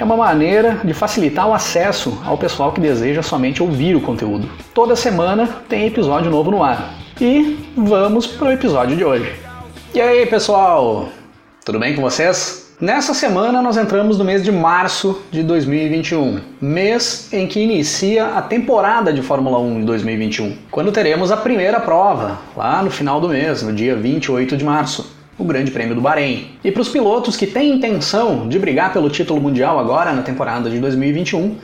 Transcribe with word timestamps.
É 0.00 0.04
uma 0.04 0.16
maneira 0.16 0.80
de 0.82 0.94
facilitar 0.94 1.46
o 1.46 1.52
acesso 1.52 2.22
ao 2.24 2.38
pessoal 2.38 2.72
que 2.72 2.80
deseja 2.80 3.22
somente 3.22 3.62
ouvir 3.62 3.94
o 3.94 4.00
conteúdo. 4.00 4.48
Toda 4.72 4.96
semana 4.96 5.46
tem 5.68 5.86
episódio 5.86 6.30
novo 6.30 6.50
no 6.50 6.64
ar. 6.64 6.94
E 7.20 7.58
vamos 7.76 8.26
para 8.26 8.48
o 8.48 8.50
episódio 8.50 8.96
de 8.96 9.04
hoje. 9.04 9.30
E 9.94 10.00
aí, 10.00 10.24
pessoal? 10.24 11.10
Tudo 11.62 11.78
bem 11.78 11.94
com 11.94 12.00
vocês? 12.00 12.74
Nessa 12.80 13.12
semana 13.12 13.60
nós 13.60 13.76
entramos 13.76 14.16
no 14.16 14.24
mês 14.24 14.42
de 14.42 14.50
março 14.50 15.20
de 15.30 15.42
2021, 15.42 16.40
mês 16.58 17.30
em 17.30 17.46
que 17.46 17.60
inicia 17.60 18.28
a 18.28 18.40
temporada 18.40 19.12
de 19.12 19.20
Fórmula 19.20 19.58
1 19.58 19.80
de 19.80 19.84
2021, 19.84 20.56
quando 20.70 20.90
teremos 20.90 21.30
a 21.30 21.36
primeira 21.36 21.78
prova, 21.78 22.38
lá 22.56 22.82
no 22.82 22.90
final 22.90 23.20
do 23.20 23.28
mês, 23.28 23.62
no 23.62 23.74
dia 23.74 23.94
28 23.94 24.56
de 24.56 24.64
março, 24.64 25.19
o 25.42 25.46
Grande 25.46 25.70
Prêmio 25.70 25.94
do 25.94 26.00
Bahrein. 26.00 26.52
E 26.62 26.70
para 26.70 26.82
os 26.82 26.88
pilotos 26.88 27.36
que 27.36 27.46
têm 27.46 27.72
intenção 27.72 28.48
de 28.48 28.58
brigar 28.58 28.92
pelo 28.92 29.08
título 29.08 29.40
mundial 29.40 29.78
agora 29.78 30.12
na 30.12 30.22
temporada 30.22 30.68
de 30.68 30.78
2021, 30.78 31.56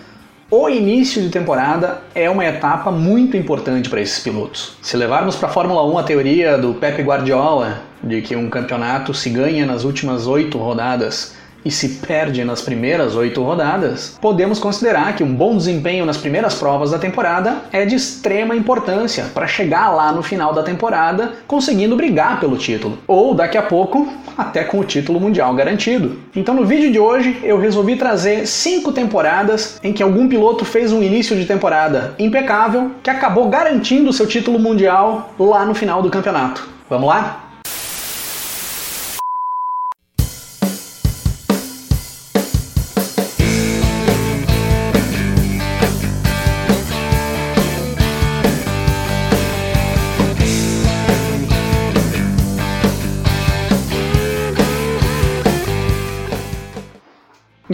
o 0.51 0.69
início 0.69 1.21
de 1.21 1.29
temporada 1.29 2.03
é 2.15 2.31
uma 2.31 2.45
etapa 2.45 2.91
muito 2.91 3.37
importante 3.37 3.91
para 3.91 4.01
esses 4.01 4.23
pilotos. 4.23 4.77
Se 4.81 4.97
levarmos 4.97 5.35
para 5.37 5.49
a 5.49 5.53
Fórmula 5.53 5.85
1 5.85 5.99
a 5.99 6.03
teoria 6.05 6.57
do 6.57 6.75
Pepe 6.75 7.03
Guardiola 7.03 7.83
de 8.03 8.23
que 8.23 8.37
um 8.37 8.49
campeonato 8.49 9.13
se 9.13 9.29
ganha 9.29 9.67
nas 9.67 9.83
últimas 9.83 10.27
oito 10.27 10.57
rodadas 10.57 11.35
e 11.65 11.71
se 11.71 12.01
perde 12.07 12.45
nas 12.45 12.61
primeiras 12.61 13.15
oito 13.17 13.43
rodadas, 13.43 14.17
podemos 14.21 14.59
considerar 14.59 15.15
que 15.17 15.23
um 15.23 15.35
bom 15.35 15.57
desempenho 15.57 16.07
nas 16.07 16.17
primeiras 16.17 16.55
provas 16.55 16.91
da 16.91 16.99
temporada 16.99 17.57
é 17.73 17.85
de 17.85 17.95
extrema 17.95 18.55
importância 18.55 19.27
para 19.35 19.47
chegar 19.47 19.91
lá 19.91 20.13
no 20.13 20.23
final 20.23 20.53
da 20.53 20.63
temporada 20.63 21.35
conseguindo 21.47 21.97
brigar 21.97 22.39
pelo 22.41 22.57
título, 22.57 22.99
ou 23.07 23.35
daqui 23.35 23.59
a 23.59 23.63
pouco 23.63 24.09
até 24.37 24.65
com 24.65 24.81
o 24.81 24.85
título 24.85 25.19
mundial 25.19 25.55
garantido. 25.55 26.19
Então 26.35 26.55
no 26.55 26.65
vídeo 26.65 26.93
de 26.93 26.99
hoje 26.99 27.39
eu 27.43 27.59
resolvi 27.59 27.97
trazer 27.97 28.47
cinco 28.47 28.93
temporadas 28.93 29.81
em 29.83 29.93
que 29.93 30.03
algum 30.03 30.29
piloto 30.29 30.65
fez 30.65 30.93
um 30.93 31.03
início 31.03 31.37
de 31.37 31.47
temporada 31.47 32.15
impecável 32.19 32.91
que 33.03 33.11
acabou 33.11 33.49
garantindo 33.49 34.13
seu 34.13 34.27
título 34.27 34.59
mundial 34.59 35.35
lá 35.39 35.65
no 35.65 35.75
final 35.75 36.03
do 36.03 36.11
campeonato. 36.11 36.69
Vamos 36.89 37.09
lá? 37.09 37.46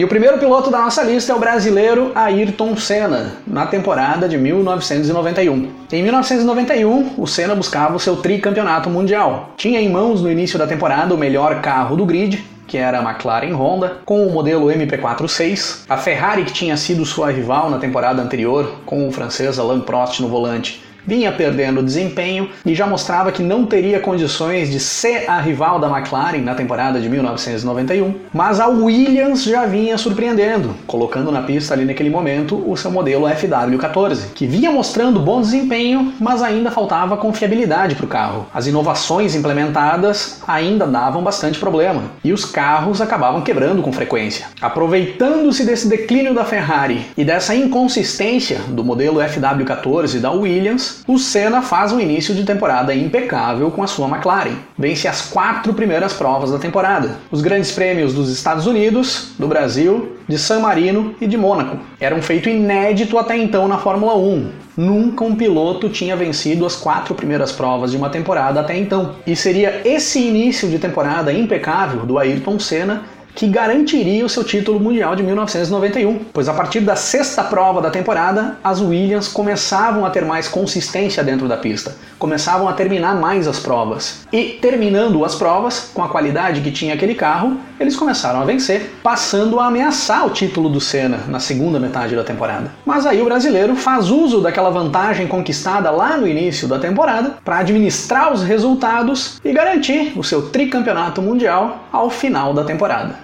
E 0.03 0.05
o 0.05 0.09
primeiro 0.09 0.37
piloto 0.37 0.69
da 0.69 0.79
nossa 0.79 1.01
lista 1.01 1.31
é 1.31 1.35
o 1.35 1.39
brasileiro 1.39 2.11
Ayrton 2.13 2.75
Senna, 2.75 3.37
na 3.47 3.65
temporada 3.65 4.27
de 4.27 4.37
1991. 4.37 5.69
Em 5.89 6.03
1991, 6.03 7.13
o 7.17 7.25
Senna 7.25 7.55
buscava 7.55 7.95
o 7.95 7.99
seu 8.01 8.17
tricampeonato 8.17 8.89
mundial. 8.89 9.51
Tinha 9.55 9.79
em 9.79 9.87
mãos 9.87 10.21
no 10.21 10.29
início 10.29 10.59
da 10.59 10.67
temporada 10.67 11.15
o 11.15 11.17
melhor 11.17 11.61
carro 11.61 11.95
do 11.95 12.05
grid, 12.05 12.43
que 12.67 12.77
era 12.77 12.99
a 12.99 13.01
McLaren 13.01 13.53
Honda, 13.53 13.99
com 14.03 14.27
o 14.27 14.29
modelo 14.33 14.67
MP46, 14.67 15.85
a 15.87 15.95
Ferrari, 15.95 16.43
que 16.43 16.51
tinha 16.51 16.75
sido 16.75 17.05
sua 17.05 17.31
rival 17.31 17.69
na 17.69 17.77
temporada 17.77 18.21
anterior, 18.21 18.79
com 18.85 19.07
o 19.07 19.11
francês 19.13 19.57
Alain 19.57 19.79
Prost 19.79 20.19
no 20.19 20.27
volante, 20.27 20.83
vinha 21.05 21.31
perdendo 21.31 21.83
desempenho 21.83 22.49
e 22.65 22.73
já 22.73 22.87
mostrava 22.87 23.31
que 23.31 23.43
não 23.43 23.65
teria 23.65 23.99
condições 23.99 24.71
de 24.71 24.79
ser 24.79 25.29
a 25.29 25.39
rival 25.39 25.79
da 25.79 25.89
McLaren 25.89 26.41
na 26.41 26.55
temporada 26.55 26.99
de 26.99 27.09
1991, 27.09 28.15
mas 28.33 28.59
a 28.59 28.67
Williams 28.67 29.43
já 29.43 29.65
vinha 29.65 29.97
surpreendendo, 29.97 30.75
colocando 30.87 31.31
na 31.31 31.41
pista 31.41 31.73
ali 31.73 31.85
naquele 31.85 32.09
momento 32.09 32.63
o 32.69 32.75
seu 32.77 32.91
modelo 32.91 33.25
FW14, 33.25 34.33
que 34.33 34.45
vinha 34.45 34.71
mostrando 34.71 35.19
bom 35.19 35.41
desempenho, 35.41 36.13
mas 36.19 36.41
ainda 36.41 36.71
faltava 36.71 37.17
confiabilidade 37.17 37.95
para 37.95 38.05
o 38.05 38.09
carro. 38.09 38.45
As 38.53 38.67
inovações 38.67 39.35
implementadas 39.35 40.41
ainda 40.47 40.85
davam 40.85 41.23
bastante 41.23 41.59
problema 41.59 42.03
e 42.23 42.31
os 42.31 42.45
carros 42.45 43.01
acabavam 43.01 43.41
quebrando 43.41 43.81
com 43.81 43.91
frequência. 43.91 44.45
Aproveitando-se 44.61 45.65
desse 45.65 45.87
declínio 45.87 46.33
da 46.33 46.45
Ferrari 46.45 47.05
e 47.17 47.23
dessa 47.23 47.55
inconsistência 47.55 48.59
do 48.69 48.83
modelo 48.83 49.19
FW14 49.19 50.19
da 50.19 50.31
Williams, 50.31 50.92
o 51.07 51.17
Senna 51.17 51.61
faz 51.61 51.91
um 51.91 51.99
início 51.99 52.33
de 52.33 52.43
temporada 52.43 52.93
impecável 52.93 53.69
com 53.71 53.83
a 53.83 53.87
sua 53.87 54.07
McLaren. 54.07 54.55
Vence 54.77 55.07
as 55.07 55.21
quatro 55.21 55.73
primeiras 55.73 56.13
provas 56.13 56.51
da 56.51 56.59
temporada: 56.59 57.17
os 57.31 57.41
grandes 57.41 57.71
prêmios 57.71 58.13
dos 58.13 58.29
Estados 58.29 58.67
Unidos, 58.67 59.33
do 59.37 59.47
Brasil, 59.47 60.17
de 60.27 60.37
San 60.37 60.59
Marino 60.59 61.15
e 61.19 61.27
de 61.27 61.37
Mônaco. 61.37 61.77
Era 61.99 62.15
um 62.15 62.21
feito 62.21 62.49
inédito 62.49 63.17
até 63.17 63.37
então 63.37 63.67
na 63.67 63.77
Fórmula 63.77 64.15
1. 64.15 64.63
Nunca 64.75 65.23
um 65.23 65.35
piloto 65.35 65.87
tinha 65.89 66.15
vencido 66.15 66.65
as 66.65 66.75
quatro 66.75 67.13
primeiras 67.13 67.51
provas 67.51 67.91
de 67.91 67.97
uma 67.97 68.09
temporada 68.09 68.59
até 68.59 68.75
então. 68.75 69.15
E 69.25 69.35
seria 69.35 69.81
esse 69.85 70.19
início 70.19 70.67
de 70.67 70.79
temporada 70.79 71.31
impecável 71.31 72.05
do 72.05 72.17
Ayrton 72.17 72.59
Senna 72.59 73.03
que 73.35 73.47
garantiria 73.47 74.25
o 74.25 74.29
seu 74.29 74.43
título 74.43 74.79
mundial 74.79 75.15
de 75.15 75.23
1991, 75.23 76.19
pois 76.31 76.47
a 76.47 76.53
partir 76.53 76.81
da 76.81 76.95
sexta 76.95 77.43
prova 77.43 77.81
da 77.81 77.89
temporada, 77.89 78.57
as 78.63 78.79
Williams 78.79 79.27
começavam 79.27 80.05
a 80.05 80.09
ter 80.09 80.23
mais 80.23 80.47
consistência 80.47 81.23
dentro 81.23 81.47
da 81.47 81.57
pista, 81.57 81.95
começavam 82.19 82.67
a 82.67 82.73
terminar 82.73 83.15
mais 83.15 83.47
as 83.47 83.59
provas. 83.59 84.25
E 84.31 84.59
terminando 84.61 85.25
as 85.25 85.35
provas, 85.35 85.91
com 85.93 86.03
a 86.03 86.09
qualidade 86.09 86.61
que 86.61 86.71
tinha 86.71 86.93
aquele 86.93 87.15
carro, 87.15 87.57
eles 87.79 87.95
começaram 87.95 88.41
a 88.41 88.45
vencer, 88.45 88.93
passando 89.01 89.59
a 89.59 89.67
ameaçar 89.67 90.25
o 90.25 90.29
título 90.29 90.69
do 90.69 90.79
Senna 90.79 91.21
na 91.27 91.39
segunda 91.39 91.79
metade 91.79 92.15
da 92.15 92.23
temporada. 92.23 92.71
Mas 92.85 93.05
aí 93.05 93.21
o 93.21 93.25
brasileiro 93.25 93.75
faz 93.75 94.09
uso 94.09 94.41
daquela 94.41 94.69
vantagem 94.69 95.27
conquistada 95.27 95.89
lá 95.91 96.17
no 96.17 96.27
início 96.27 96.67
da 96.67 96.79
temporada 96.79 97.37
para 97.43 97.59
administrar 97.59 98.31
os 98.31 98.43
resultados 98.43 99.39
e 99.43 99.51
garantir 99.51 100.13
o 100.15 100.23
seu 100.23 100.49
tricampeonato 100.49 101.21
mundial 101.21 101.87
ao 101.91 102.09
final 102.09 102.53
da 102.53 102.63
temporada. 102.63 103.22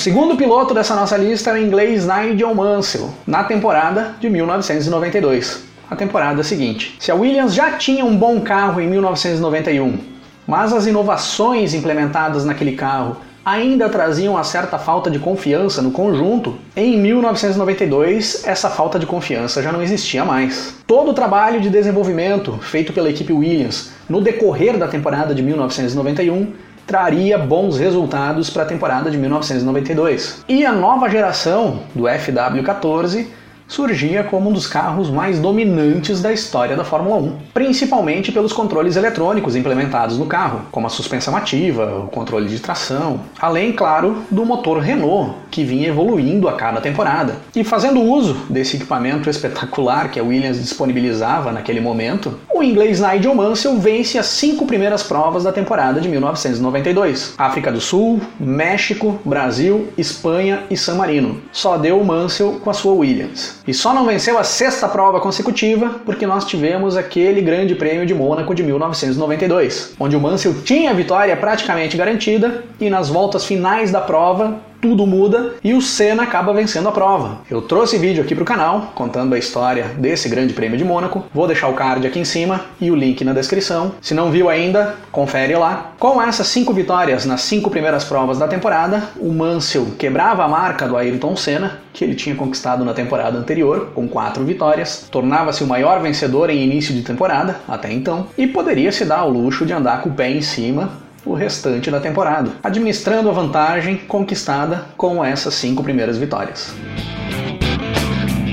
Segundo 0.00 0.34
piloto 0.34 0.72
dessa 0.72 0.96
nossa 0.96 1.14
lista 1.14 1.50
é 1.50 1.52
o 1.52 1.58
inglês 1.58 2.06
Nigel 2.06 2.54
Mansell, 2.54 3.10
na 3.26 3.44
temporada 3.44 4.14
de 4.18 4.30
1992. 4.30 5.62
A 5.90 5.94
temporada 5.94 6.42
seguinte. 6.42 6.96
Se 6.98 7.10
a 7.10 7.14
Williams 7.14 7.52
já 7.52 7.72
tinha 7.72 8.02
um 8.02 8.16
bom 8.16 8.40
carro 8.40 8.80
em 8.80 8.88
1991, 8.88 9.98
mas 10.46 10.72
as 10.72 10.86
inovações 10.86 11.74
implementadas 11.74 12.46
naquele 12.46 12.72
carro 12.72 13.18
ainda 13.44 13.88
traziam 13.88 14.34
uma 14.34 14.44
certa 14.44 14.78
falta 14.78 15.10
de 15.10 15.18
confiança 15.18 15.80
no 15.80 15.90
conjunto, 15.90 16.56
em 16.76 16.98
1992 16.98 18.46
essa 18.46 18.68
falta 18.68 18.98
de 18.98 19.06
confiança 19.06 19.62
já 19.62 19.72
não 19.72 19.82
existia 19.82 20.24
mais. 20.24 20.74
Todo 20.86 21.10
o 21.10 21.14
trabalho 21.14 21.60
de 21.60 21.70
desenvolvimento 21.70 22.58
feito 22.60 22.92
pela 22.92 23.10
equipe 23.10 23.32
Williams 23.32 23.90
no 24.08 24.20
decorrer 24.20 24.76
da 24.76 24.88
temporada 24.88 25.34
de 25.34 25.42
1991 25.42 26.52
traria 26.86 27.38
bons 27.38 27.78
resultados 27.78 28.50
para 28.50 28.64
a 28.64 28.66
temporada 28.66 29.10
de 29.10 29.16
1992. 29.16 30.44
E 30.48 30.66
a 30.66 30.72
nova 30.72 31.08
geração 31.08 31.80
do 31.94 32.04
FW14 32.04 33.26
surgia 33.70 34.24
como 34.24 34.50
um 34.50 34.52
dos 34.52 34.66
carros 34.66 35.08
mais 35.08 35.38
dominantes 35.38 36.20
da 36.20 36.32
história 36.32 36.76
da 36.76 36.82
Fórmula 36.82 37.16
1, 37.16 37.36
principalmente 37.54 38.32
pelos 38.32 38.52
controles 38.52 38.96
eletrônicos 38.96 39.54
implementados 39.54 40.18
no 40.18 40.26
carro, 40.26 40.62
como 40.72 40.88
a 40.88 40.90
suspensão 40.90 41.36
ativa, 41.36 42.04
o 42.04 42.08
controle 42.08 42.48
de 42.48 42.58
tração, 42.58 43.20
além, 43.40 43.72
claro, 43.72 44.24
do 44.28 44.44
motor 44.44 44.78
Renault, 44.78 45.36
que 45.52 45.62
vinha 45.62 45.88
evoluindo 45.88 46.48
a 46.48 46.54
cada 46.54 46.80
temporada. 46.80 47.36
E 47.54 47.62
fazendo 47.62 48.00
uso 48.02 48.36
desse 48.50 48.76
equipamento 48.76 49.30
espetacular 49.30 50.10
que 50.10 50.18
a 50.18 50.24
Williams 50.24 50.60
disponibilizava 50.60 51.52
naquele 51.52 51.80
momento, 51.80 52.40
o 52.52 52.64
inglês 52.64 53.00
Nigel 53.00 53.34
Mansell 53.36 53.78
vence 53.78 54.18
as 54.18 54.26
cinco 54.26 54.66
primeiras 54.66 55.04
provas 55.04 55.44
da 55.44 55.52
temporada 55.52 56.00
de 56.00 56.08
1992: 56.08 57.34
África 57.38 57.70
do 57.70 57.80
Sul, 57.80 58.20
México, 58.38 59.20
Brasil, 59.24 59.88
Espanha 59.96 60.64
e 60.68 60.76
San 60.76 60.96
Marino. 60.96 61.40
Só 61.52 61.78
deu 61.78 62.02
Mansell 62.02 62.60
com 62.62 62.68
a 62.68 62.74
sua 62.74 62.94
Williams. 62.94 63.59
E 63.66 63.74
só 63.74 63.92
não 63.92 64.06
venceu 64.06 64.38
a 64.38 64.44
sexta 64.44 64.88
prova 64.88 65.20
consecutiva 65.20 66.00
porque 66.04 66.26
nós 66.26 66.44
tivemos 66.44 66.96
aquele 66.96 67.40
grande 67.40 67.74
prêmio 67.74 68.06
de 68.06 68.14
Mônaco 68.14 68.54
de 68.54 68.62
1992, 68.62 69.94
onde 69.98 70.16
o 70.16 70.20
Mansell 70.20 70.62
tinha 70.62 70.90
a 70.90 70.94
vitória 70.94 71.36
praticamente 71.36 71.96
garantida 71.96 72.64
e 72.80 72.88
nas 72.88 73.08
voltas 73.08 73.44
finais 73.44 73.90
da 73.90 74.00
prova 74.00 74.60
tudo 74.80 75.06
muda 75.06 75.54
e 75.62 75.74
o 75.74 75.82
Senna 75.82 76.22
acaba 76.22 76.52
vencendo 76.52 76.88
a 76.88 76.92
prova. 76.92 77.38
Eu 77.50 77.62
trouxe 77.62 77.98
vídeo 77.98 78.22
aqui 78.22 78.34
para 78.34 78.42
o 78.42 78.46
canal 78.46 78.92
contando 78.94 79.34
a 79.34 79.38
história 79.38 79.84
desse 79.98 80.28
grande 80.28 80.54
prêmio 80.54 80.78
de 80.78 80.84
Mônaco. 80.84 81.24
Vou 81.32 81.46
deixar 81.46 81.68
o 81.68 81.74
card 81.74 82.06
aqui 82.06 82.18
em 82.18 82.24
cima 82.24 82.62
e 82.80 82.90
o 82.90 82.96
link 82.96 83.24
na 83.24 83.32
descrição. 83.32 83.92
Se 84.00 84.14
não 84.14 84.30
viu 84.30 84.48
ainda, 84.48 84.96
confere 85.12 85.54
lá. 85.56 85.92
Com 85.98 86.20
essas 86.20 86.46
cinco 86.46 86.72
vitórias 86.72 87.24
nas 87.26 87.42
cinco 87.42 87.70
primeiras 87.70 88.04
provas 88.04 88.38
da 88.38 88.48
temporada, 88.48 89.10
o 89.18 89.32
Mansell 89.32 89.86
quebrava 89.98 90.44
a 90.44 90.48
marca 90.48 90.88
do 90.88 90.96
Ayrton 90.96 91.36
Senna, 91.36 91.78
que 91.92 92.04
ele 92.04 92.14
tinha 92.14 92.34
conquistado 92.34 92.84
na 92.84 92.94
temporada 92.94 93.36
anterior, 93.36 93.90
com 93.94 94.08
quatro 94.08 94.44
vitórias, 94.44 95.08
tornava-se 95.10 95.62
o 95.62 95.66
maior 95.66 96.00
vencedor 96.00 96.50
em 96.50 96.62
início 96.62 96.94
de 96.94 97.02
temporada, 97.02 97.60
até 97.68 97.92
então, 97.92 98.26
e 98.38 98.46
poderia 98.46 98.92
se 98.92 99.04
dar 99.04 99.18
ao 99.18 99.30
luxo 99.30 99.66
de 99.66 99.72
andar 99.72 100.00
com 100.02 100.08
o 100.08 100.14
pé 100.14 100.30
em 100.30 100.40
cima 100.40 100.90
o 101.24 101.34
restante 101.34 101.90
da 101.90 102.00
temporada, 102.00 102.52
administrando 102.62 103.28
a 103.28 103.32
vantagem 103.32 103.96
conquistada 103.96 104.86
com 104.96 105.24
essas 105.24 105.54
cinco 105.54 105.82
primeiras 105.82 106.16
vitórias. 106.18 106.72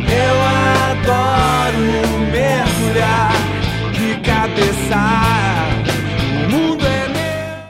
Eu 0.10 0.36
adoro 0.92 2.20
mergulhar 2.32 3.32
de 3.94 4.20
cabeça. 4.22 5.28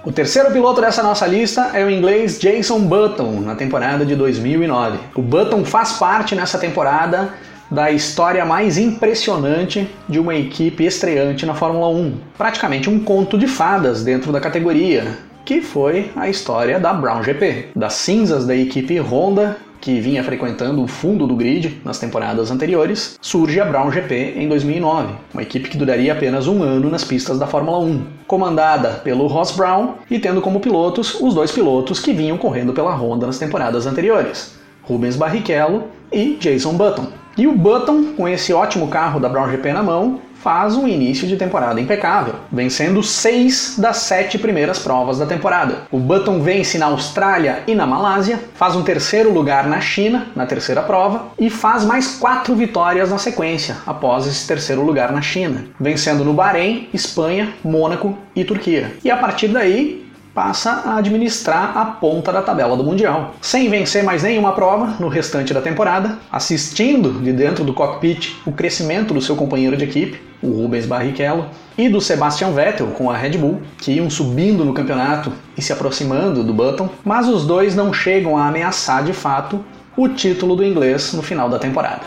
O 0.03 0.11
terceiro 0.11 0.51
piloto 0.51 0.79
dessa 0.79 1.03
nossa 1.03 1.27
lista 1.27 1.71
é 1.73 1.83
o 1.83 1.89
inglês 1.91 2.39
Jason 2.39 2.79
Button, 2.79 3.41
na 3.41 3.55
temporada 3.55 4.05
de 4.05 4.15
2009. 4.15 4.97
O 5.13 5.21
Button 5.21 5.65
faz 5.65 5.93
parte 5.93 6.33
nessa 6.33 6.57
temporada 6.57 7.33
da 7.69 7.91
história 7.91 8.45
mais 8.45 8.77
impressionante 8.77 9.87
de 10.07 10.19
uma 10.19 10.35
equipe 10.35 10.85
estreante 10.85 11.45
na 11.45 11.53
Fórmula 11.53 11.89
1. 11.89 12.13
Praticamente 12.37 12.89
um 12.89 12.99
conto 12.99 13.37
de 13.37 13.47
fadas 13.47 14.03
dentro 14.03 14.31
da 14.31 14.39
categoria, 14.39 15.17
que 15.45 15.61
foi 15.61 16.11
a 16.15 16.29
história 16.29 16.79
da 16.79 16.93
Brown 16.93 17.23
GP. 17.23 17.69
Das 17.75 17.93
cinzas 17.93 18.45
da 18.45 18.55
equipe 18.55 18.99
Honda, 18.99 19.57
que 19.79 19.99
vinha 19.99 20.23
frequentando 20.23 20.83
o 20.83 20.87
fundo 20.87 21.27
do 21.27 21.35
grid 21.35 21.81
nas 21.85 21.99
temporadas 21.99 22.51
anteriores, 22.51 23.17
surge 23.21 23.59
a 23.59 23.65
Brown 23.65 23.91
GP 23.91 24.33
em 24.35 24.47
2009, 24.47 25.13
uma 25.33 25.43
equipe 25.43 25.69
que 25.69 25.77
duraria 25.77 26.13
apenas 26.13 26.47
um 26.47 26.63
ano 26.63 26.89
nas 26.89 27.03
pistas 27.03 27.37
da 27.37 27.47
Fórmula 27.47 27.79
1, 27.79 28.05
comandada 28.27 28.89
pelo 29.03 29.27
Ross 29.27 29.51
Brown 29.51 29.95
e 30.09 30.19
tendo 30.19 30.41
como 30.41 30.59
pilotos 30.59 31.15
os 31.21 31.33
dois 31.33 31.51
pilotos 31.51 31.99
que 31.99 32.13
vinham 32.13 32.37
correndo 32.37 32.73
pela 32.73 32.95
Honda 32.95 33.27
nas 33.27 33.37
temporadas 33.37 33.85
anteriores, 33.85 34.55
Rubens 34.81 35.15
Barrichello 35.15 35.85
e 36.11 36.37
Jason 36.39 36.73
Button. 36.73 37.07
E 37.37 37.45
o 37.45 37.51
Button, 37.51 38.13
com 38.17 38.27
esse 38.27 38.51
ótimo 38.51 38.87
carro 38.87 39.19
da 39.19 39.29
Brown 39.29 39.47
GP 39.49 39.71
na 39.71 39.83
mão, 39.83 40.19
faz 40.41 40.75
um 40.75 40.87
início 40.87 41.27
de 41.27 41.35
temporada 41.35 41.79
impecável, 41.79 42.35
vencendo 42.51 43.03
seis 43.03 43.75
das 43.77 43.97
sete 43.97 44.37
primeiras 44.39 44.79
provas 44.79 45.19
da 45.19 45.25
temporada. 45.25 45.83
O 45.91 45.99
Button 45.99 46.39
vence 46.39 46.77
na 46.77 46.87
Austrália 46.87 47.63
e 47.67 47.75
na 47.75 47.85
Malásia, 47.85 48.39
faz 48.55 48.75
um 48.75 48.81
terceiro 48.81 49.31
lugar 49.31 49.67
na 49.67 49.81
China, 49.81 50.27
na 50.35 50.45
terceira 50.45 50.81
prova, 50.81 51.25
e 51.37 51.49
faz 51.49 51.83
mais 51.83 52.15
quatro 52.17 52.55
vitórias 52.55 53.11
na 53.11 53.17
sequência, 53.17 53.77
após 53.85 54.25
esse 54.25 54.47
terceiro 54.47 54.83
lugar 54.83 55.11
na 55.11 55.21
China, 55.21 55.65
vencendo 55.79 56.23
no 56.23 56.33
Bahrein, 56.33 56.87
Espanha, 56.93 57.53
Mônaco 57.63 58.17
e 58.35 58.43
Turquia. 58.43 58.93
E 59.03 59.11
a 59.11 59.17
partir 59.17 59.49
daí, 59.49 60.06
passa 60.37 60.83
a 60.85 60.97
administrar 60.97 61.75
a 61.75 61.83
ponta 61.83 62.31
da 62.31 62.43
tabela 62.43 62.77
do 62.77 62.83
Mundial. 62.83 63.33
Sem 63.41 63.71
vencer 63.71 64.03
mais 64.03 64.21
nenhuma 64.21 64.51
prova 64.51 64.93
no 64.99 65.07
restante 65.07 65.51
da 65.51 65.61
temporada, 65.61 66.19
assistindo 66.31 67.11
de 67.23 67.33
dentro 67.33 67.63
do 67.63 67.73
cockpit 67.73 68.35
o 68.45 68.51
crescimento 68.51 69.15
do 69.15 69.19
seu 69.19 69.35
companheiro 69.35 69.75
de 69.75 69.85
equipe, 69.85 70.21
o 70.39 70.61
Rubens 70.61 70.85
Barrichello, 70.85 71.47
e 71.75 71.89
do 71.89 71.99
Sebastian 71.99 72.51
Vettel 72.51 72.85
com 72.89 73.09
a 73.09 73.17
Red 73.17 73.31
Bull, 73.31 73.63
que 73.79 73.93
iam 73.93 74.11
subindo 74.11 74.63
no 74.63 74.75
campeonato 74.75 75.33
e 75.57 75.61
se 75.63 75.73
aproximando 75.73 76.43
do 76.43 76.53
Button, 76.53 76.87
mas 77.03 77.27
os 77.27 77.43
dois 77.43 77.75
não 77.75 77.91
chegam 77.91 78.37
a 78.37 78.47
ameaçar 78.47 79.03
de 79.03 79.13
fato 79.13 79.65
o 79.97 80.07
título 80.07 80.55
do 80.55 80.63
inglês 80.63 81.13
no 81.13 81.23
final 81.23 81.49
da 81.49 81.57
temporada. 81.57 82.01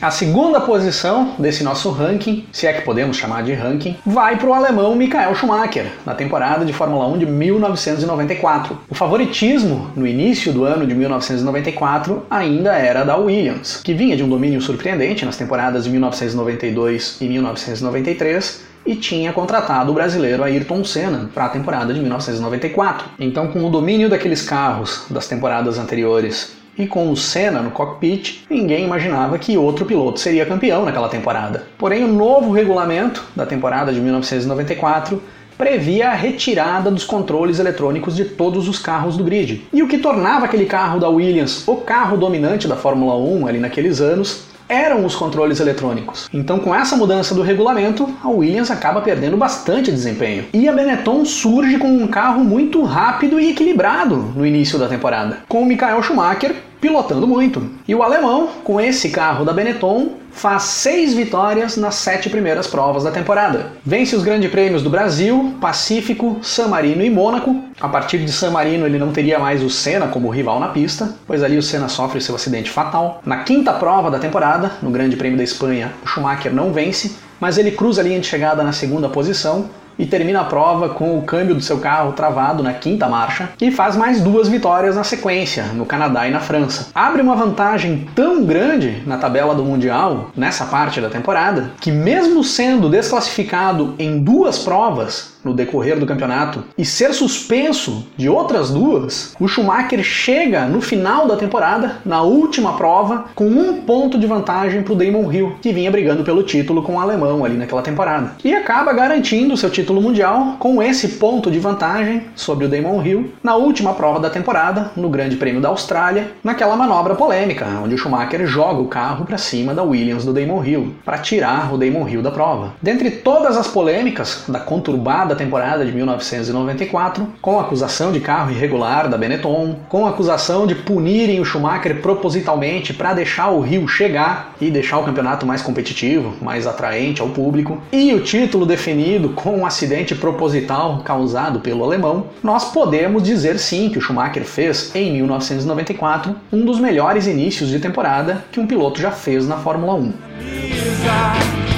A 0.00 0.12
segunda 0.12 0.60
posição 0.60 1.34
desse 1.40 1.64
nosso 1.64 1.90
ranking, 1.90 2.46
se 2.52 2.68
é 2.68 2.72
que 2.72 2.82
podemos 2.82 3.16
chamar 3.16 3.42
de 3.42 3.52
ranking, 3.52 3.96
vai 4.06 4.36
para 4.36 4.48
o 4.48 4.54
alemão 4.54 4.94
Michael 4.94 5.34
Schumacher, 5.34 5.86
na 6.06 6.14
temporada 6.14 6.64
de 6.64 6.72
Fórmula 6.72 7.08
1 7.08 7.18
de 7.18 7.26
1994. 7.26 8.78
O 8.88 8.94
favoritismo 8.94 9.90
no 9.96 10.06
início 10.06 10.52
do 10.52 10.62
ano 10.62 10.86
de 10.86 10.94
1994 10.94 12.24
ainda 12.30 12.76
era 12.76 13.02
da 13.02 13.16
Williams, 13.16 13.80
que 13.82 13.92
vinha 13.92 14.16
de 14.16 14.22
um 14.22 14.28
domínio 14.28 14.60
surpreendente 14.60 15.24
nas 15.24 15.36
temporadas 15.36 15.82
de 15.82 15.90
1992 15.90 17.16
e 17.20 17.28
1993 17.28 18.68
e 18.86 18.94
tinha 18.94 19.32
contratado 19.32 19.90
o 19.90 19.94
brasileiro 19.94 20.44
Ayrton 20.44 20.84
Senna 20.84 21.28
para 21.34 21.46
a 21.46 21.48
temporada 21.48 21.92
de 21.92 21.98
1994. 21.98 23.08
Então, 23.18 23.48
com 23.48 23.64
o 23.64 23.70
domínio 23.70 24.08
daqueles 24.08 24.42
carros 24.42 25.06
das 25.10 25.26
temporadas 25.26 25.76
anteriores 25.76 26.56
e 26.78 26.86
com 26.86 27.10
o 27.10 27.16
Senna 27.16 27.60
no 27.60 27.70
cockpit, 27.70 28.44
ninguém 28.48 28.84
imaginava 28.84 29.38
que 29.38 29.58
outro 29.58 29.84
piloto 29.84 30.20
seria 30.20 30.46
campeão 30.46 30.84
naquela 30.84 31.08
temporada. 31.08 31.66
Porém, 31.76 32.04
o 32.04 32.12
novo 32.12 32.52
regulamento 32.52 33.24
da 33.34 33.44
temporada 33.44 33.92
de 33.92 34.00
1994 34.00 35.20
previa 35.58 36.10
a 36.10 36.14
retirada 36.14 36.88
dos 36.88 37.04
controles 37.04 37.58
eletrônicos 37.58 38.14
de 38.14 38.24
todos 38.24 38.68
os 38.68 38.78
carros 38.78 39.16
do 39.16 39.24
grid. 39.24 39.66
E 39.72 39.82
o 39.82 39.88
que 39.88 39.98
tornava 39.98 40.44
aquele 40.44 40.66
carro 40.66 41.00
da 41.00 41.08
Williams 41.08 41.66
o 41.66 41.76
carro 41.76 42.16
dominante 42.16 42.68
da 42.68 42.76
Fórmula 42.76 43.16
1 43.16 43.48
ali 43.48 43.58
naqueles 43.58 44.00
anos 44.00 44.46
eram 44.68 45.04
os 45.04 45.16
controles 45.16 45.60
eletrônicos. 45.60 46.28
Então, 46.32 46.58
com 46.58 46.74
essa 46.74 46.94
mudança 46.94 47.34
do 47.34 47.42
regulamento, 47.42 48.08
a 48.22 48.28
Williams 48.28 48.70
acaba 48.70 49.00
perdendo 49.00 49.36
bastante 49.36 49.90
desempenho. 49.90 50.44
E 50.52 50.68
a 50.68 50.72
Benetton 50.72 51.24
surge 51.24 51.78
com 51.78 51.88
um 51.88 52.06
carro 52.06 52.44
muito 52.44 52.82
rápido 52.84 53.40
e 53.40 53.50
equilibrado 53.50 54.16
no 54.36 54.44
início 54.44 54.78
da 54.78 54.86
temporada, 54.86 55.38
com 55.48 55.62
o 55.62 55.66
Michael 55.66 56.02
Schumacher 56.02 56.54
pilotando 56.80 57.26
muito. 57.26 57.62
E 57.86 57.94
o 57.94 58.02
alemão, 58.02 58.48
com 58.64 58.80
esse 58.80 59.10
carro 59.10 59.44
da 59.44 59.52
Benetton, 59.52 60.12
faz 60.30 60.62
seis 60.62 61.14
vitórias 61.14 61.76
nas 61.76 61.96
sete 61.96 62.30
primeiras 62.30 62.66
provas 62.66 63.04
da 63.04 63.10
temporada. 63.10 63.72
Vence 63.84 64.14
os 64.14 64.22
grandes 64.22 64.50
prêmios 64.50 64.82
do 64.82 64.90
Brasil, 64.90 65.54
Pacífico, 65.60 66.38
San 66.42 66.68
Marino 66.68 67.02
e 67.02 67.10
Mônaco. 67.10 67.56
A 67.80 67.88
partir 67.88 68.18
de 68.18 68.30
San 68.30 68.50
Marino 68.50 68.86
ele 68.86 68.98
não 68.98 69.12
teria 69.12 69.38
mais 69.38 69.62
o 69.62 69.70
Senna 69.70 70.08
como 70.08 70.30
rival 70.30 70.60
na 70.60 70.68
pista, 70.68 71.14
pois 71.26 71.42
ali 71.42 71.56
o 71.56 71.62
Senna 71.62 71.88
sofre 71.88 72.20
seu 72.20 72.34
acidente 72.34 72.70
fatal. 72.70 73.20
Na 73.24 73.38
quinta 73.38 73.72
prova 73.72 74.10
da 74.10 74.18
temporada, 74.18 74.72
no 74.80 74.90
Grande 74.90 75.16
Prêmio 75.16 75.38
da 75.38 75.44
Espanha, 75.44 75.92
o 76.04 76.06
Schumacher 76.06 76.54
não 76.54 76.72
vence, 76.72 77.16
mas 77.40 77.58
ele 77.58 77.72
cruza 77.72 78.00
a 78.00 78.04
linha 78.04 78.20
de 78.20 78.26
chegada 78.26 78.62
na 78.62 78.72
segunda 78.72 79.08
posição 79.08 79.68
e 79.98 80.06
termina 80.06 80.40
a 80.40 80.44
prova 80.44 80.90
com 80.90 81.18
o 81.18 81.22
câmbio 81.22 81.54
do 81.54 81.60
seu 81.60 81.78
carro 81.78 82.12
travado 82.12 82.62
na 82.62 82.72
quinta 82.72 83.08
marcha 83.08 83.50
e 83.60 83.70
faz 83.70 83.96
mais 83.96 84.20
duas 84.20 84.48
vitórias 84.48 84.96
na 84.96 85.04
sequência, 85.04 85.64
no 85.74 85.84
Canadá 85.84 86.28
e 86.28 86.30
na 86.30 86.40
França. 86.40 86.88
Abre 86.94 87.20
uma 87.20 87.34
vantagem 87.34 88.08
tão 88.14 88.44
grande 88.44 89.02
na 89.06 89.16
tabela 89.16 89.54
do 89.54 89.64
Mundial, 89.64 90.30
nessa 90.36 90.66
parte 90.66 91.00
da 91.00 91.10
temporada, 91.10 91.72
que 91.80 91.90
mesmo 91.90 92.44
sendo 92.44 92.88
desclassificado 92.88 93.94
em 93.98 94.20
duas 94.20 94.58
provas, 94.58 95.37
no 95.44 95.54
decorrer 95.54 95.98
do 95.98 96.06
campeonato 96.06 96.64
e 96.76 96.84
ser 96.84 97.12
suspenso 97.12 98.06
de 98.16 98.28
outras 98.28 98.70
duas, 98.70 99.34
o 99.38 99.48
Schumacher 99.48 100.02
chega 100.02 100.66
no 100.66 100.80
final 100.80 101.26
da 101.26 101.36
temporada, 101.36 101.96
na 102.04 102.22
última 102.22 102.76
prova, 102.76 103.26
com 103.34 103.46
um 103.46 103.82
ponto 103.82 104.18
de 104.18 104.26
vantagem 104.26 104.82
para 104.82 104.92
o 104.92 104.96
Damon 104.96 105.32
Hill, 105.32 105.56
que 105.62 105.72
vinha 105.72 105.90
brigando 105.90 106.24
pelo 106.24 106.42
título 106.42 106.82
com 106.82 106.96
o 106.96 107.00
alemão 107.00 107.44
ali 107.44 107.56
naquela 107.56 107.82
temporada. 107.82 108.32
E 108.44 108.54
acaba 108.54 108.92
garantindo 108.92 109.56
seu 109.56 109.70
título 109.70 110.00
mundial 110.00 110.56
com 110.58 110.82
esse 110.82 111.08
ponto 111.08 111.50
de 111.50 111.58
vantagem 111.58 112.22
sobre 112.34 112.66
o 112.66 112.68
Damon 112.68 113.02
Hill 113.02 113.32
na 113.42 113.56
última 113.56 113.94
prova 113.94 114.20
da 114.20 114.30
temporada, 114.30 114.90
no 114.96 115.08
Grande 115.08 115.36
Prêmio 115.36 115.60
da 115.60 115.68
Austrália, 115.68 116.32
naquela 116.42 116.76
manobra 116.76 117.14
polêmica, 117.14 117.66
onde 117.82 117.94
o 117.94 117.98
Schumacher 117.98 118.46
joga 118.46 118.80
o 118.80 118.88
carro 118.88 119.24
para 119.24 119.38
cima 119.38 119.74
da 119.74 119.82
Williams 119.82 120.24
do 120.24 120.32
Damon 120.32 120.64
Hill, 120.64 120.94
para 121.04 121.18
tirar 121.18 121.72
o 121.72 121.78
Damon 121.78 122.08
Hill 122.08 122.22
da 122.22 122.30
prova. 122.30 122.72
Dentre 122.82 123.10
todas 123.10 123.56
as 123.56 123.68
polêmicas 123.68 124.44
da 124.48 124.60
conturbada 124.60 125.27
temporada 125.34 125.84
de 125.84 125.92
1994, 125.92 127.26
com 127.40 127.58
acusação 127.58 128.12
de 128.12 128.20
carro 128.20 128.50
irregular 128.50 129.08
da 129.08 129.16
Benetton, 129.16 129.76
com 129.88 130.06
acusação 130.06 130.66
de 130.66 130.74
punirem 130.74 131.40
o 131.40 131.44
Schumacher 131.44 132.00
propositalmente 132.00 132.92
para 132.92 133.14
deixar 133.14 133.48
o 133.48 133.60
Rio 133.60 133.86
chegar 133.86 134.54
e 134.60 134.70
deixar 134.70 134.98
o 134.98 135.04
campeonato 135.04 135.46
mais 135.46 135.62
competitivo, 135.62 136.34
mais 136.42 136.66
atraente 136.66 137.20
ao 137.20 137.28
público, 137.28 137.80
e 137.92 138.12
o 138.14 138.22
título 138.22 138.66
definido 138.66 139.30
com 139.30 139.58
um 139.58 139.66
acidente 139.66 140.14
proposital 140.14 141.02
causado 141.04 141.60
pelo 141.60 141.84
alemão, 141.84 142.26
nós 142.42 142.72
podemos 142.72 143.22
dizer 143.22 143.58
sim 143.58 143.88
que 143.88 143.98
o 143.98 144.00
Schumacher 144.00 144.44
fez 144.44 144.94
em 144.94 145.12
1994 145.12 146.34
um 146.52 146.64
dos 146.64 146.78
melhores 146.80 147.26
inícios 147.26 147.70
de 147.70 147.78
temporada 147.78 148.44
que 148.52 148.60
um 148.60 148.66
piloto 148.66 149.00
já 149.00 149.10
fez 149.10 149.46
na 149.46 149.56
Fórmula 149.56 149.94
1. 149.94 150.12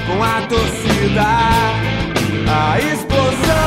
Com 0.07 0.23
a 0.25 0.43
torcida 0.49 1.90
explosão 2.79 3.61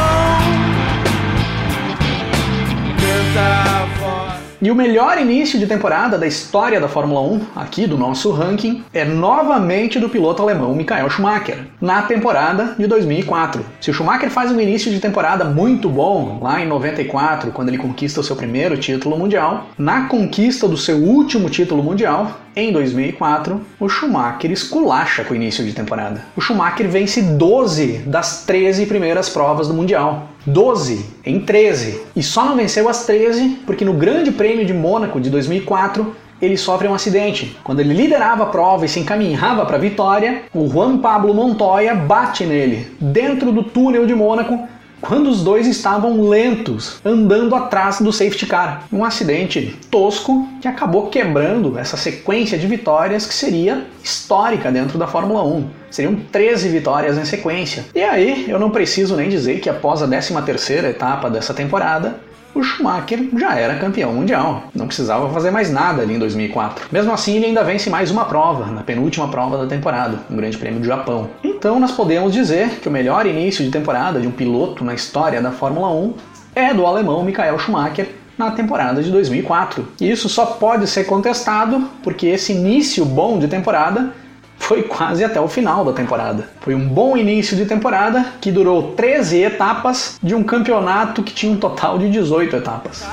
E 4.64 4.72
o 4.72 4.76
melhor 4.76 5.18
início 5.18 5.60
de 5.60 5.68
temporada 5.68 6.18
da 6.18 6.26
história 6.26 6.80
da 6.80 6.88
Fórmula 6.88 7.20
1, 7.20 7.42
aqui 7.54 7.86
do 7.86 7.98
nosso 7.98 8.32
ranking, 8.32 8.82
é 8.94 9.04
novamente 9.04 10.00
do 10.00 10.08
piloto 10.08 10.42
alemão 10.42 10.74
Michael 10.74 11.10
Schumacher, 11.10 11.58
na 11.82 12.04
temporada 12.04 12.74
de 12.80 12.88
2004. 12.88 13.62
Se 13.82 13.92
o 13.92 13.94
Schumacher 13.94 14.30
faz 14.30 14.54
um 14.54 14.62
início 14.62 14.90
de 14.90 15.02
temporada 15.02 15.44
muito 15.44 15.90
bom, 15.90 16.40
lá 16.42 16.62
em 16.62 16.66
94, 16.66 17.52
quando 17.52 17.68
ele 17.68 17.78
conquista 17.78 18.22
o 18.22 18.24
seu 18.24 18.38
primeiro 18.38 18.78
título 18.78 19.18
mundial, 19.18 19.68
na 19.78 20.08
conquista 20.08 20.66
do 20.66 20.78
seu 20.78 20.96
último 20.96 21.50
título 21.50 21.84
mundial, 21.84 22.40
em 22.56 22.72
2004, 22.72 23.62
o 23.80 23.90
Schumacher 23.90 24.52
esculacha 24.52 25.24
com 25.24 25.34
o 25.34 25.36
início 25.36 25.64
de 25.66 25.74
temporada. 25.74 26.24
O 26.36 26.42
Schumacher 26.42 26.88
vence 26.88 27.22
12 27.22 28.04
das 28.06 28.44
13 28.46 28.86
primeiras 28.86 29.30
provas 29.30 29.68
do 29.68 29.74
Mundial. 29.74 30.30
12 30.46 31.06
em 31.26 31.40
13. 31.40 32.02
E 32.16 32.22
só 32.22 32.46
não 32.46 32.56
venceu 32.56 32.88
as 32.88 33.06
13 33.06 33.62
porque 33.66 33.84
no 33.84 33.94
Grande 33.94 34.32
Prêmio 34.32 34.66
de 34.66 34.74
Mônaco 34.74 35.20
de 35.20 35.30
2004 35.30 36.16
ele 36.42 36.58
sofre 36.58 36.88
um 36.88 36.94
acidente. 36.94 37.58
Quando 37.64 37.80
ele 37.80 37.94
liderava 37.94 38.44
a 38.44 38.48
prova 38.48 38.86
e 38.86 38.90
se 38.90 39.00
encaminhava 39.00 39.66
para 39.66 39.78
a 39.78 39.80
vitória, 39.80 40.44
o 40.54 40.68
Juan 40.68 40.98
Pablo 40.98 41.34
Montoya 41.34 41.96
bate 41.96 42.46
nele 42.46 42.92
dentro 43.00 43.52
do 43.52 43.64
túnel 43.64 44.06
de 44.06 44.14
Mônaco 44.14 44.60
quando 45.04 45.28
os 45.28 45.44
dois 45.44 45.68
estavam 45.68 46.30
lentos, 46.30 47.02
andando 47.04 47.54
atrás 47.56 48.00
do 48.00 48.14
safety 48.14 48.46
car. 48.46 48.86
Um 48.92 49.04
acidente 49.04 49.78
tosco 49.92 50.48
que 50.62 50.68
acabou 50.68 51.08
quebrando 51.08 51.78
essa 51.78 51.98
sequência 51.98 52.58
de 52.58 52.66
vitórias 52.66 53.26
que 53.26 53.34
seria 53.34 53.86
histórica 54.02 54.72
dentro 54.72 54.98
da 54.98 55.06
Fórmula 55.06 55.44
1. 55.44 55.68
Seriam 55.92 56.16
13 56.16 56.70
vitórias 56.70 57.18
em 57.18 57.26
sequência. 57.26 57.84
E 57.94 58.02
aí, 58.02 58.46
eu 58.48 58.58
não 58.58 58.70
preciso 58.70 59.18
nem 59.18 59.30
dizer 59.30 59.60
que 59.60 59.70
após 59.70 60.02
a 60.02 60.08
13ª 60.08 60.86
etapa 60.86 61.30
dessa 61.30 61.54
temporada, 61.54 62.22
o 62.56 62.64
Schumacher 62.64 63.28
já 63.38 63.56
era 63.56 63.76
campeão 63.76 64.14
mundial. 64.14 64.64
Não 64.74 64.88
precisava 64.88 65.30
fazer 65.34 65.52
mais 65.52 65.72
nada 65.72 66.02
ali 66.02 66.14
em 66.14 66.20
2004. 66.20 66.88
Mesmo 66.92 67.12
assim, 67.12 67.36
ele 67.36 67.48
ainda 67.48 67.64
vence 67.64 67.90
mais 67.90 68.12
uma 68.12 68.26
prova, 68.26 68.68
na 68.68 68.84
penúltima 68.84 69.28
prova 69.28 69.58
da 69.58 69.66
temporada, 69.66 70.20
o 70.30 70.36
Grande 70.36 70.58
Prêmio 70.58 70.80
do 70.80 70.86
Japão. 70.86 71.30
Então, 71.64 71.80
nós 71.80 71.94
podemos 71.94 72.34
dizer 72.34 72.82
que 72.82 72.90
o 72.90 72.92
melhor 72.92 73.26
início 73.26 73.64
de 73.64 73.72
temporada 73.72 74.20
de 74.20 74.28
um 74.28 74.32
piloto 74.32 74.84
na 74.84 74.94
história 74.94 75.42
da 75.42 75.50
Fórmula 75.50 75.90
1 75.92 76.14
é 76.54 76.74
do 76.74 76.86
alemão 76.86 77.24
Michael 77.24 77.58
Schumacher, 77.58 78.10
na 78.38 78.52
temporada 78.52 79.02
de 79.02 79.10
2004. 79.10 79.88
E 80.02 80.12
isso 80.12 80.28
só 80.28 80.46
pode 80.46 80.86
ser 80.88 81.06
contestado 81.06 81.90
porque 82.04 82.28
esse 82.28 82.52
início 82.52 83.06
bom 83.06 83.40
de 83.40 83.48
temporada 83.48 84.14
foi 84.58 84.84
quase 84.84 85.24
até 85.24 85.40
o 85.40 85.48
final 85.48 85.86
da 85.86 85.94
temporada. 85.94 86.50
Foi 86.60 86.76
um 86.76 86.86
bom 86.86 87.16
início 87.16 87.56
de 87.56 87.66
temporada 87.66 88.26
que 88.42 88.52
durou 88.52 88.92
13 88.92 89.44
etapas 89.44 90.20
de 90.22 90.36
um 90.36 90.44
campeonato 90.44 91.24
que 91.24 91.34
tinha 91.34 91.54
um 91.54 91.58
total 91.58 91.98
de 91.98 92.10
18 92.10 92.58
etapas. 92.58 93.06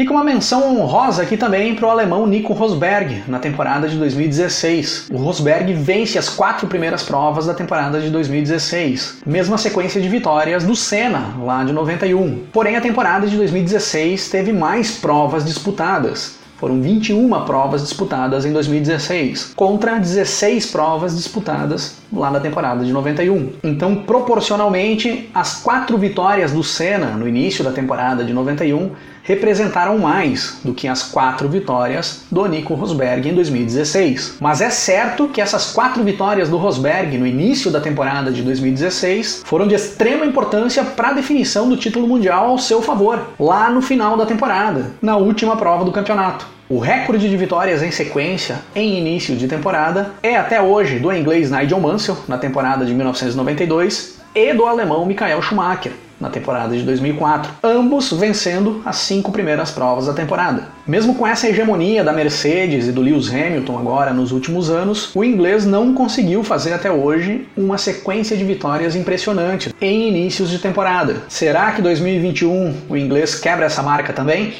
Fica 0.00 0.14
uma 0.14 0.24
menção 0.24 0.80
honrosa 0.80 1.20
aqui 1.20 1.36
também 1.36 1.74
para 1.74 1.86
o 1.86 1.90
alemão 1.90 2.26
Nico 2.26 2.54
Rosberg, 2.54 3.22
na 3.28 3.38
temporada 3.38 3.86
de 3.86 3.98
2016. 3.98 5.10
O 5.12 5.18
Rosberg 5.18 5.74
vence 5.74 6.18
as 6.18 6.26
quatro 6.26 6.66
primeiras 6.66 7.02
provas 7.02 7.44
da 7.44 7.52
temporada 7.52 8.00
de 8.00 8.08
2016, 8.08 9.18
mesma 9.26 9.58
sequência 9.58 10.00
de 10.00 10.08
vitórias 10.08 10.64
do 10.64 10.74
Senna, 10.74 11.34
lá 11.42 11.62
de 11.64 11.74
91. 11.74 12.46
Porém, 12.50 12.76
a 12.76 12.80
temporada 12.80 13.26
de 13.26 13.36
2016 13.36 14.30
teve 14.30 14.54
mais 14.54 14.92
provas 14.92 15.44
disputadas. 15.44 16.40
Foram 16.56 16.80
21 16.80 17.28
provas 17.46 17.82
disputadas 17.82 18.44
em 18.44 18.52
2016, 18.52 19.54
contra 19.56 19.98
16 19.98 20.66
provas 20.66 21.16
disputadas 21.16 21.96
lá 22.12 22.30
na 22.30 22.38
temporada 22.38 22.84
de 22.84 22.92
91. 22.92 23.52
Então, 23.64 23.96
proporcionalmente, 23.96 25.30
as 25.34 25.62
quatro 25.62 25.96
vitórias 25.96 26.52
do 26.52 26.62
Senna 26.62 27.12
no 27.12 27.26
início 27.26 27.64
da 27.64 27.72
temporada 27.72 28.24
de 28.24 28.34
91 28.34 28.90
representaram 29.30 29.96
mais 29.96 30.58
do 30.64 30.74
que 30.74 30.88
as 30.88 31.04
quatro 31.04 31.48
vitórias 31.48 32.22
do 32.30 32.44
Nico 32.46 32.74
Rosberg 32.74 33.28
em 33.28 33.34
2016. 33.34 34.38
Mas 34.40 34.60
é 34.60 34.70
certo 34.70 35.28
que 35.28 35.40
essas 35.40 35.72
quatro 35.72 36.02
vitórias 36.02 36.48
do 36.48 36.56
Rosberg 36.56 37.16
no 37.16 37.26
início 37.26 37.70
da 37.70 37.80
temporada 37.80 38.32
de 38.32 38.42
2016 38.42 39.42
foram 39.44 39.68
de 39.68 39.74
extrema 39.76 40.26
importância 40.26 40.82
para 40.82 41.10
a 41.10 41.12
definição 41.12 41.68
do 41.68 41.76
título 41.76 42.08
mundial 42.08 42.46
ao 42.46 42.58
seu 42.58 42.82
favor, 42.82 43.20
lá 43.38 43.70
no 43.70 43.80
final 43.80 44.16
da 44.16 44.26
temporada, 44.26 44.90
na 45.00 45.16
última 45.16 45.56
prova 45.56 45.84
do 45.84 45.92
campeonato. 45.92 46.46
O 46.68 46.78
recorde 46.78 47.28
de 47.28 47.36
vitórias 47.36 47.82
em 47.82 47.90
sequência 47.92 48.60
em 48.74 48.98
início 48.98 49.36
de 49.36 49.46
temporada 49.46 50.10
é 50.22 50.36
até 50.36 50.60
hoje 50.60 50.98
do 50.98 51.12
inglês 51.12 51.50
Nigel 51.52 51.80
Mansell 51.80 52.16
na 52.26 52.38
temporada 52.38 52.84
de 52.84 52.92
1992 52.92 54.18
e 54.34 54.52
do 54.54 54.66
alemão 54.66 55.06
Michael 55.06 55.40
Schumacher 55.42 55.92
na 56.20 56.28
temporada 56.28 56.76
de 56.76 56.82
2004, 56.82 57.52
ambos 57.62 58.12
vencendo 58.12 58.82
as 58.84 58.96
cinco 58.96 59.32
primeiras 59.32 59.70
provas 59.70 60.06
da 60.06 60.12
temporada. 60.12 60.68
Mesmo 60.86 61.14
com 61.14 61.26
essa 61.26 61.48
hegemonia 61.48 62.04
da 62.04 62.12
Mercedes 62.12 62.86
e 62.86 62.92
do 62.92 63.00
Lewis 63.00 63.32
Hamilton 63.32 63.78
agora 63.78 64.12
nos 64.12 64.30
últimos 64.30 64.70
anos, 64.70 65.10
o 65.14 65.24
inglês 65.24 65.64
não 65.64 65.94
conseguiu 65.94 66.44
fazer 66.44 66.72
até 66.72 66.90
hoje 66.90 67.48
uma 67.56 67.78
sequência 67.78 68.36
de 68.36 68.44
vitórias 68.44 68.94
impressionante 68.94 69.74
em 69.80 70.08
inícios 70.08 70.50
de 70.50 70.58
temporada. 70.58 71.22
Será 71.28 71.72
que 71.72 71.80
2021 71.80 72.74
o 72.88 72.96
inglês 72.96 73.34
quebra 73.34 73.66
essa 73.66 73.82
marca 73.82 74.12
também? 74.12 74.52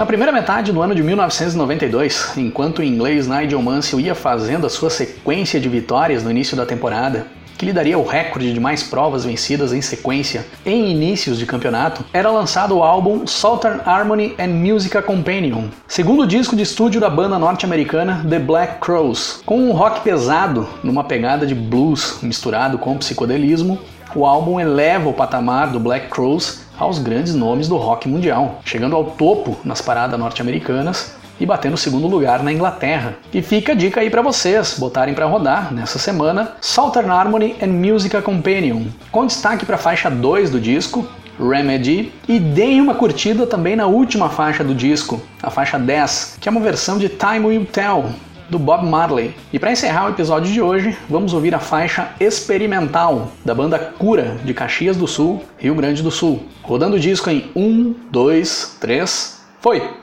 Na 0.00 0.06
primeira 0.06 0.32
metade 0.32 0.72
do 0.72 0.80
ano 0.80 0.94
de 0.94 1.02
1992, 1.02 2.32
enquanto 2.38 2.78
o 2.78 2.82
inglês 2.82 3.28
Nigel 3.28 3.60
Mansell 3.60 4.00
ia 4.00 4.14
fazendo 4.14 4.66
a 4.66 4.70
sua 4.70 4.88
sequência 4.88 5.60
de 5.60 5.68
vitórias 5.68 6.24
no 6.24 6.30
início 6.30 6.56
da 6.56 6.64
temporada, 6.64 7.26
que 7.58 7.66
lhe 7.66 7.72
daria 7.74 7.98
o 7.98 8.06
recorde 8.06 8.50
de 8.50 8.58
mais 8.58 8.82
provas 8.82 9.26
vencidas 9.26 9.74
em 9.74 9.82
sequência 9.82 10.46
em 10.64 10.90
inícios 10.90 11.38
de 11.38 11.44
campeonato, 11.44 12.02
era 12.14 12.30
lançado 12.30 12.78
o 12.78 12.82
álbum 12.82 13.26
Southern 13.26 13.82
Harmony 13.84 14.34
and 14.38 14.54
Musica 14.54 15.02
Companion, 15.02 15.64
segundo 15.86 16.26
disco 16.26 16.56
de 16.56 16.62
estúdio 16.62 16.98
da 16.98 17.10
banda 17.10 17.38
norte-americana 17.38 18.24
The 18.26 18.38
Black 18.38 18.78
Crows, 18.80 19.42
com 19.44 19.58
um 19.58 19.72
rock 19.72 20.00
pesado 20.00 20.66
numa 20.82 21.04
pegada 21.04 21.46
de 21.46 21.54
blues 21.54 22.20
misturado 22.22 22.78
com 22.78 22.96
psicodelismo. 22.96 23.78
O 24.14 24.24
álbum 24.24 24.58
eleva 24.58 25.10
o 25.10 25.12
patamar 25.12 25.70
do 25.70 25.78
Black 25.78 26.08
Crows 26.08 26.69
aos 26.80 26.98
grandes 26.98 27.34
nomes 27.34 27.68
do 27.68 27.76
rock 27.76 28.08
mundial, 28.08 28.60
chegando 28.64 28.96
ao 28.96 29.04
topo 29.04 29.58
nas 29.62 29.82
paradas 29.82 30.18
norte-americanas 30.18 31.14
e 31.38 31.44
batendo 31.44 31.76
segundo 31.76 32.06
lugar 32.06 32.42
na 32.42 32.50
Inglaterra. 32.50 33.14
E 33.32 33.42
fica 33.42 33.72
a 33.72 33.74
dica 33.74 34.00
aí 34.00 34.08
para 34.08 34.22
vocês 34.22 34.76
botarem 34.78 35.14
para 35.14 35.26
rodar 35.26 35.72
nessa 35.72 35.98
semana 35.98 36.52
Southern 36.60 37.10
Harmony 37.10 37.54
and 37.62 37.68
Musica 37.68 38.22
Companion, 38.22 38.86
com 39.12 39.26
destaque 39.26 39.66
para 39.66 39.76
a 39.76 39.78
faixa 39.78 40.10
2 40.10 40.50
do 40.50 40.58
disco, 40.58 41.06
Remedy, 41.38 42.12
e 42.26 42.38
deem 42.38 42.80
uma 42.80 42.94
curtida 42.94 43.46
também 43.46 43.76
na 43.76 43.86
última 43.86 44.28
faixa 44.28 44.64
do 44.64 44.74
disco, 44.74 45.20
a 45.42 45.50
faixa 45.50 45.78
10, 45.78 46.38
que 46.40 46.48
é 46.48 46.52
uma 46.52 46.60
versão 46.60 46.98
de 46.98 47.08
Time 47.08 47.46
Will 47.46 47.66
Tell, 47.66 48.10
do 48.50 48.58
Bob 48.58 48.84
Marley. 48.84 49.34
E 49.52 49.58
para 49.58 49.72
encerrar 49.72 50.06
o 50.06 50.10
episódio 50.10 50.52
de 50.52 50.60
hoje, 50.60 50.96
vamos 51.08 51.32
ouvir 51.32 51.54
a 51.54 51.60
faixa 51.60 52.10
Experimental 52.18 53.32
da 53.44 53.54
banda 53.54 53.78
Cura 53.78 54.36
de 54.44 54.52
Caxias 54.52 54.96
do 54.96 55.06
Sul, 55.06 55.44
Rio 55.56 55.74
Grande 55.74 56.02
do 56.02 56.10
Sul. 56.10 56.44
Rodando 56.62 56.96
o 56.96 57.00
disco 57.00 57.30
em 57.30 57.50
1, 57.54 57.94
2, 58.10 58.76
3, 58.80 59.40
foi! 59.60 59.99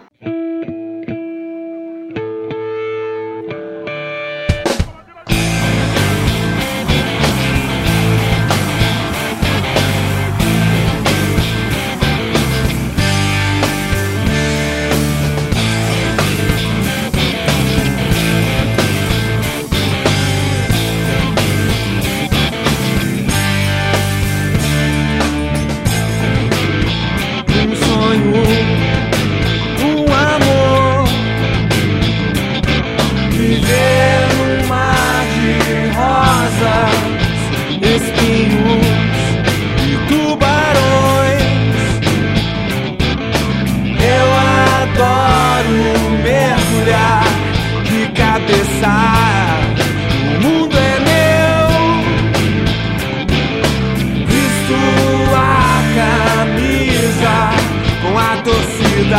Vida, 58.98 59.18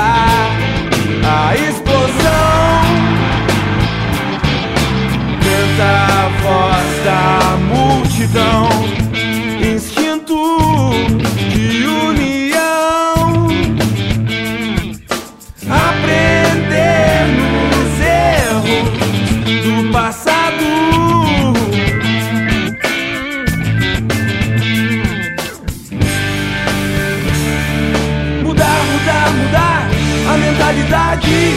a 1.25 1.55
explosão. 1.55 2.83
Canta 5.45 5.91
a 6.11 6.29
voz 6.43 6.89
da 7.05 7.57
multidão, 7.59 8.69
a 30.79 31.17
mentalidade. 31.17 31.55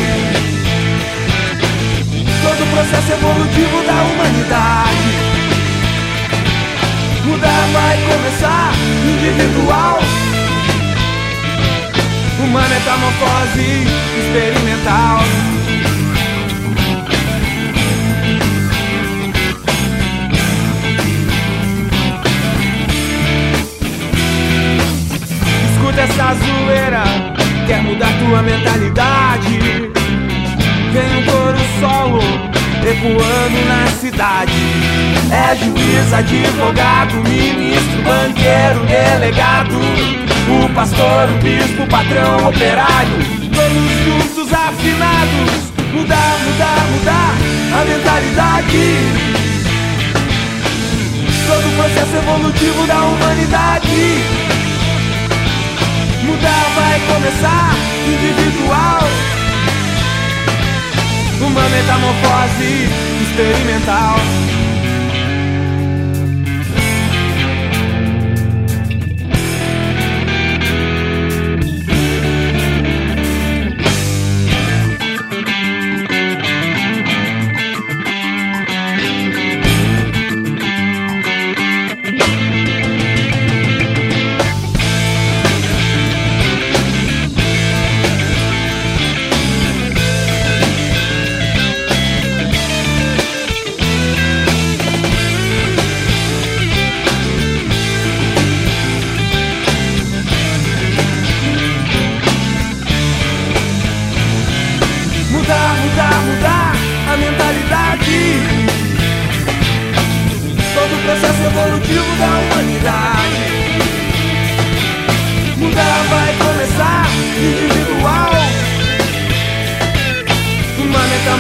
Todo 2.42 2.63
o 2.63 2.68
processo 2.68 3.12
evolutivo 3.13 3.84
da 3.86 3.94
humanidade. 3.94 5.12
Mudar 7.25 7.68
vai 7.72 7.98
começar 7.98 8.74
individual. 9.06 10.00
Uma 12.44 12.68
metamorfose 12.68 13.86
experimental. 14.18 15.20
Escuta 25.72 26.01
essa 26.01 26.34
zoeira, 26.34 27.04
quer 27.72 27.82
mudar 27.84 28.12
tua 28.20 28.42
mentalidade. 28.42 29.60
Vem 30.92 31.18
um 31.18 31.24
coro 31.24 31.58
solo 31.80 32.20
ecoando 32.86 33.66
na 33.66 33.88
cidade. 33.92 34.51
É 35.32 35.56
juiz, 35.56 36.13
advogado, 36.13 37.16
ministro, 37.24 38.01
banqueiro, 38.04 38.86
delegado. 38.88 39.80
O 40.50 40.70
pastor, 40.74 41.30
o 41.30 41.38
bispo, 41.42 41.84
o 41.84 41.88
patrão, 41.88 42.50
operário. 42.50 43.18
Todos 43.56 43.92
juntos 44.04 44.54
afinados. 44.54 45.72
Mudar, 45.94 46.40
mudar, 46.44 46.86
mudar 46.92 47.36
a 47.74 47.86
mentalidade. 47.86 48.98
Todo 51.48 51.68
o 51.68 51.75
processo 51.78 52.18
evolutivo 52.18 52.86
da 52.86 53.01
humanidade. 53.01 54.50
Mudar 56.24 56.66
vai 56.75 57.00
começar 57.13 57.72
individual. 58.08 59.00
Uma 61.42 61.70
metamorfose 61.70 62.90
experimental. 63.22 64.16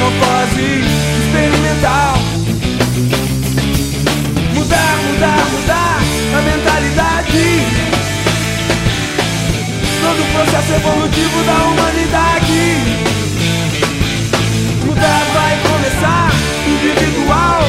Metamorfose 0.01 0.81
experimental. 1.19 2.17
Mudar, 4.55 4.97
mudar, 5.05 5.45
mudar 5.51 5.99
a 6.37 6.41
mentalidade. 6.41 7.43
Todo 10.01 10.21
o 10.21 10.27
processo 10.33 10.73
evolutivo 10.73 11.43
da 11.43 11.53
humanidade. 11.53 12.61
Mudar 14.85 15.23
vai 15.33 15.59
começar 15.69 16.31
individual. 16.67 17.61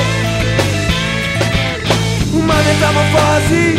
Uma 2.33 2.55
metamorfose 2.55 3.79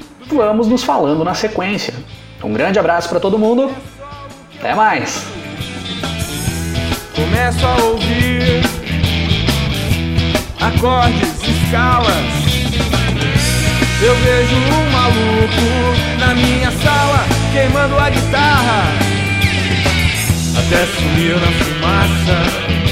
vamos 0.35 0.67
nos 0.67 0.83
falando 0.83 1.23
na 1.23 1.33
sequência. 1.33 1.93
Um 2.43 2.53
grande 2.53 2.79
abraço 2.79 3.09
para 3.09 3.19
todo 3.19 3.37
mundo. 3.37 3.71
Até 4.59 4.73
mais. 4.73 5.25
Começo 7.15 7.65
a 7.65 7.75
ouvir 7.83 8.61
acordes, 10.59 11.41
escalas. 11.43 12.41
Eu 14.01 14.15
vejo 14.15 14.55
um 14.55 14.91
maluco 14.91 16.19
na 16.19 16.33
minha 16.33 16.71
sala 16.71 17.19
queimando 17.53 17.97
a 17.99 18.09
guitarra 18.09 19.11
até 20.57 20.85
sumir 20.85 21.35
na 21.35 21.51
fumaça. 21.51 22.90